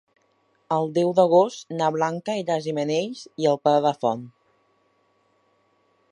El 0.75 0.87
deu 0.95 1.11
d'agost 1.17 1.75
na 1.81 1.89
Blanca 1.97 2.37
irà 2.41 2.55
a 2.55 2.63
Gimenells 2.67 3.21
i 3.43 3.47
el 3.51 3.59
Pla 3.67 3.73
de 3.75 3.83
la 3.87 3.91
Font. 4.05 4.25